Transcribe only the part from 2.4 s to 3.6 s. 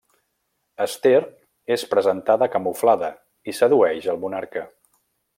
camuflada i